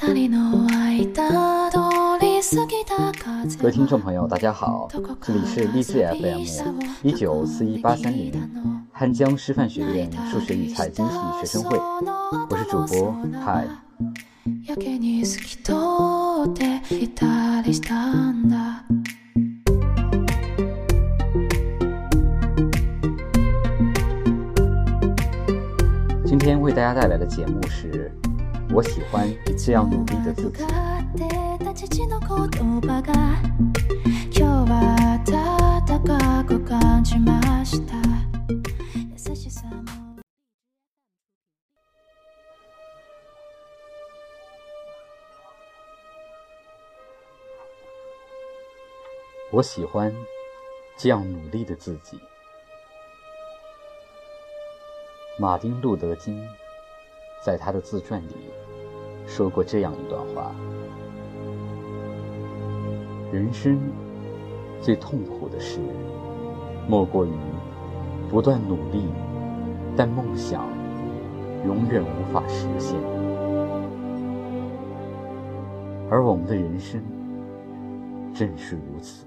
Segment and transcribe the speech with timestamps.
[0.00, 0.08] 各
[3.66, 4.88] 位听众朋友，大家好，
[5.20, 6.40] 这里是励志 FM
[7.02, 8.32] 一九四一八三零
[8.90, 13.14] 汉江师范学院数学与财经系学生会，我是主播
[13.44, 13.68] 嗨。
[26.24, 28.10] 今天为大家带来的节目是。
[28.72, 30.64] 我喜欢这样努力的自己。
[49.52, 50.14] 我喜欢
[50.96, 52.20] 这样努力的自己。
[55.40, 56.48] 马丁·路德·金。
[57.42, 58.50] 在他的自传里
[59.26, 60.52] 说过这样一段话：
[63.32, 63.80] 人生
[64.80, 65.80] 最痛苦的事，
[66.86, 67.32] 莫过于
[68.28, 69.08] 不断努力，
[69.96, 70.66] 但梦想
[71.66, 72.98] 永远无法实现。
[76.10, 77.00] 而我们的人生
[78.34, 79.26] 正是如此。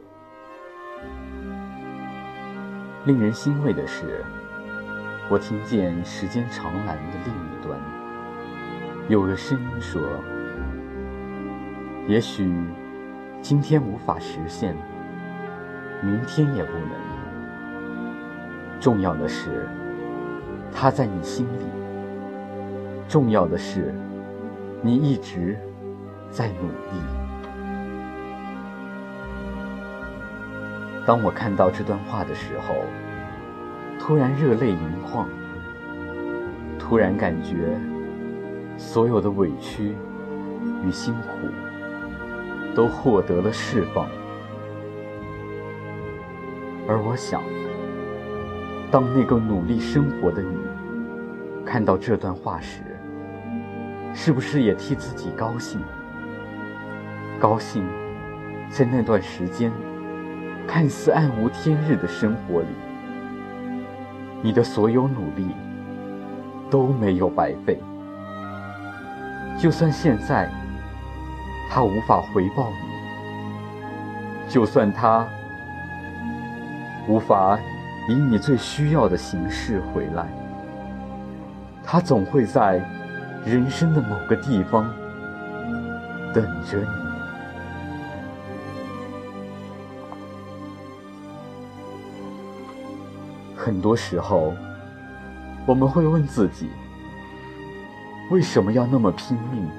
[3.06, 4.24] 令人欣慰的是，
[5.32, 8.03] 我听见时间长廊的另一端。
[9.10, 10.02] 有个声音说
[12.08, 12.50] ：“也许
[13.42, 14.74] 今天无法实现，
[16.02, 16.92] 明天也不能。
[18.80, 19.68] 重要的是，
[20.72, 21.66] 它在你心里；
[23.06, 23.94] 重要的是，
[24.82, 25.60] 你一直
[26.32, 27.04] 在努力。”
[31.06, 32.74] 当我看到这段话的时候，
[34.00, 35.28] 突然热泪盈眶，
[36.80, 37.78] 突然感觉。
[38.78, 39.96] 所有的委屈
[40.86, 41.48] 与辛苦
[42.76, 44.08] 都获得了释放，
[46.88, 47.42] 而我想，
[48.92, 50.58] 当那个努力生活的你
[51.66, 52.82] 看到这段话时，
[54.14, 55.80] 是不是也替自己高兴？
[57.40, 57.84] 高兴，
[58.70, 59.72] 在那段时间
[60.68, 62.68] 看似暗无天日的生活里，
[64.42, 65.48] 你的所有努力
[66.70, 67.80] 都没有白费。
[69.64, 70.50] 就算现在
[71.70, 75.26] 他无法回报你，就算他
[77.08, 77.58] 无法
[78.10, 80.28] 以你最需要的形式回来，
[81.82, 82.86] 他总会在
[83.46, 84.94] 人生的某个地方
[86.34, 86.86] 等着你。
[93.56, 94.54] 很多时候，
[95.66, 96.70] 我们会问自己。
[98.34, 99.70] 为什么要那么拼命？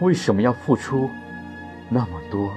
[0.00, 1.08] 为什么要付出
[1.88, 2.50] 那么多？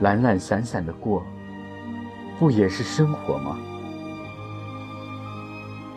[0.00, 1.22] 懒懒散散的过，
[2.38, 3.58] 不也是生活吗？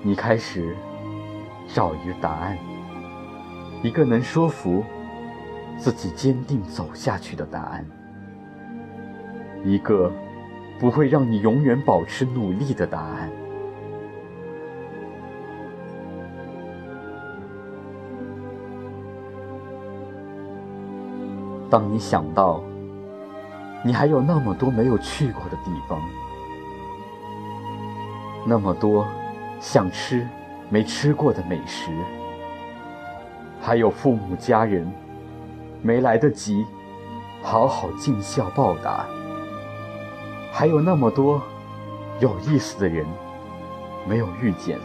[0.03, 0.75] 你开始
[1.73, 2.57] 找一个答案，
[3.81, 4.83] 一个能说服
[5.77, 7.85] 自己坚定走下去的答案，
[9.63, 10.11] 一个
[10.77, 13.31] 不会让你永远保持努力的答案。
[21.69, 22.63] 当你想到，
[23.83, 26.01] 你还有那么多没有去过的地方，
[28.45, 29.05] 那么多
[29.59, 30.27] 想吃
[30.69, 31.91] 没吃过的美食，
[33.61, 34.91] 还有父母家人
[35.81, 36.65] 没来得及
[37.43, 39.05] 好好尽孝报答，
[40.51, 41.41] 还有那么多
[42.19, 43.05] 有意思的人
[44.07, 44.79] 没有遇见，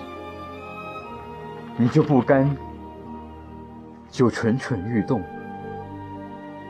[1.78, 2.54] 你就不甘，
[4.10, 5.22] 就蠢蠢欲动。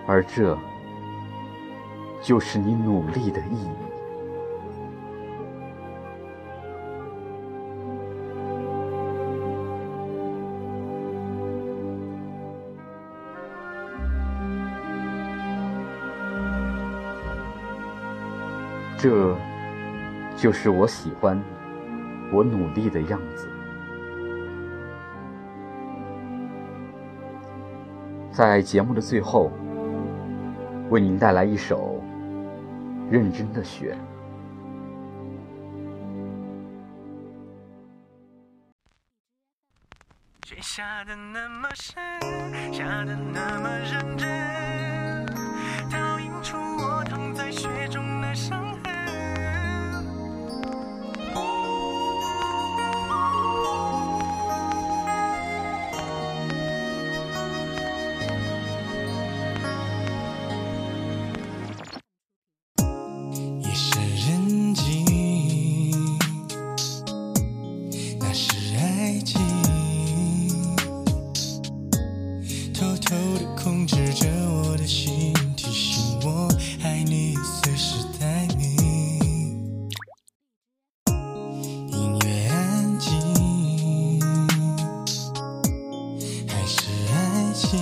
[0.06, 0.56] 而这，
[2.20, 3.70] 就是你努力的意义。
[18.98, 19.36] 这，
[20.36, 21.42] 就是我喜欢
[22.32, 23.48] 我努力的样子。
[28.30, 29.50] 在节目的最后。
[30.94, 32.00] 为您带来一首
[33.10, 33.98] 《认真的雪》。
[40.46, 44.28] 雪下的那么深，下的那么认真，
[87.66, 87.78] 情，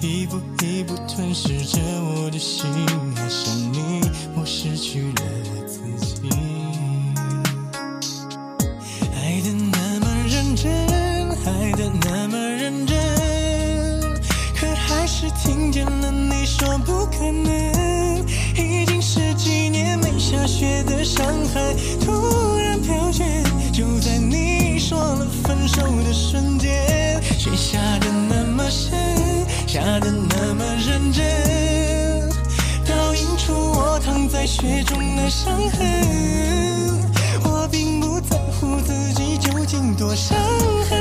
[0.00, 2.64] 一步一步吞噬着我的心。
[3.16, 4.00] 爱上你，
[4.36, 6.28] 我失去了我自己。
[9.14, 10.70] 爱的那么认真，
[11.44, 12.96] 爱的那么认真，
[14.54, 18.26] 可还是听见了你说不可能。
[18.56, 21.74] 已经十几年没下雪的上海，
[22.04, 22.12] 突
[29.68, 31.22] 下的那么认真，
[32.86, 36.98] 倒映出我躺在雪中的伤痕。
[37.44, 40.38] 我并不在乎自己究竟多伤
[40.88, 40.97] 痕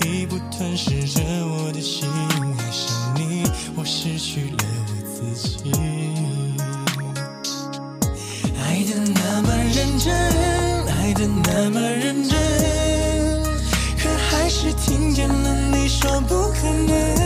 [0.00, 2.08] 一步吞噬着我的心，
[2.58, 3.44] 爱上你，
[3.76, 4.56] 我失去了
[4.88, 5.70] 我自己。
[8.58, 10.12] 爱的那么认真，
[10.86, 12.38] 爱的那么认真，
[13.98, 17.21] 可还是听见了你说不可能。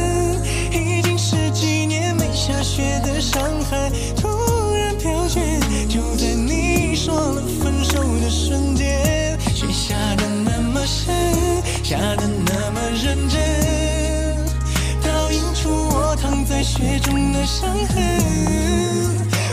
[16.77, 17.97] 雪中的伤痕。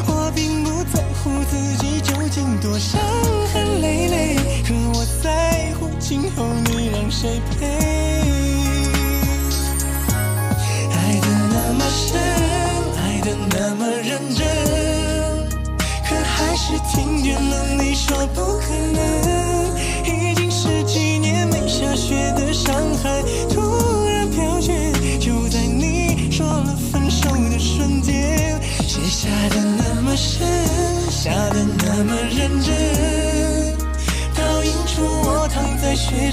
[0.07, 2.99] 我并不在乎自己究竟多伤
[3.53, 4.35] 痕累累，
[4.67, 7.65] 可我在乎今后你让谁陪。
[10.91, 12.19] 爱的那么深，
[12.97, 14.45] 爱的那么认真，
[16.03, 17.72] 可还是听见了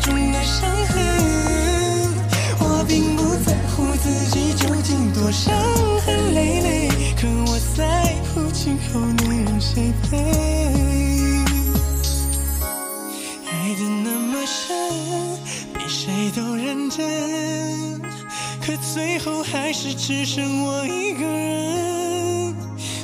[0.00, 0.98] 中的伤痕。
[2.58, 5.54] 我并不在乎自己究竟多伤
[6.04, 6.88] 痕累累，
[7.20, 10.16] 可我在乎今后你让谁陪。
[13.46, 14.68] 爱的那么深，
[15.74, 18.00] 比谁都认真，
[18.64, 22.54] 可最后还是只剩我一个人。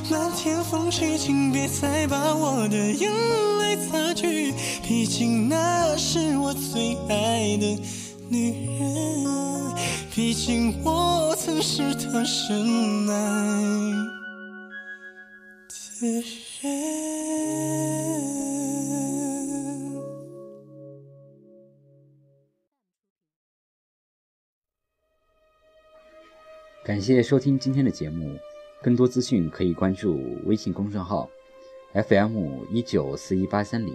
[0.08, 3.10] 漫天风吹，请别再把我的眼
[3.58, 3.65] 泪
[3.96, 7.80] 擦去，毕竟那是我最爱的
[8.28, 9.74] 女人，
[10.14, 13.62] 毕竟我曾是她深爱
[16.00, 16.22] 的人。
[26.84, 28.36] 感谢收听今天的节目，
[28.82, 31.28] 更多资讯可以关注微信公众号
[31.96, 33.94] FM 一九四一八三零，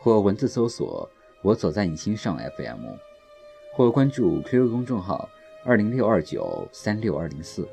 [0.00, 1.06] 或文字搜索
[1.44, 2.86] “我走在你心上 FM”，
[3.74, 5.28] 或关注 QQ 公众号
[5.62, 7.68] 二零六二九三六二零四。